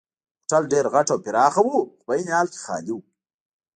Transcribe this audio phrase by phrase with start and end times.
[0.41, 3.01] هوټل ډېر غټ او پراخه وو خو په عین حال کې خالي وو.